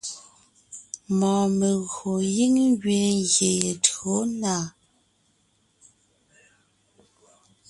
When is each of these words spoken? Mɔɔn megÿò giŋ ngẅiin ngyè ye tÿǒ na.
Mɔɔn 1.19 1.49
megÿò 1.59 2.11
giŋ 2.35 2.53
ngẅiin 2.71 3.17
ngyè 3.21 3.49
ye 3.61 3.71
tÿǒ 3.83 4.11
na. 4.41 4.55